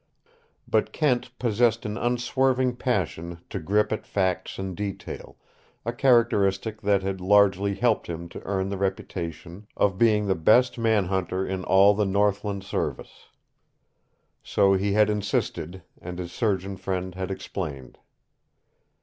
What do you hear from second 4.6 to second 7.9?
detail, a characteristic that had largely